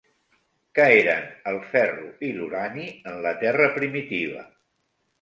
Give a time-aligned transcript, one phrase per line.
[0.79, 4.47] Què eren el ferro i l'urani en la Terra primitiva?